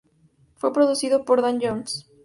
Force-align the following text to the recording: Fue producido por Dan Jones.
Fue 0.55 0.73
producido 0.73 1.25
por 1.25 1.43
Dan 1.43 1.59
Jones. 1.61 2.07